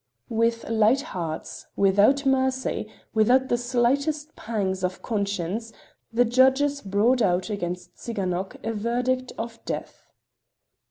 [0.31, 5.71] With light hearts, without mercy, without the slightest pangs of conscience,
[6.11, 10.07] the judges brought out against Tsiganok a verdict of death.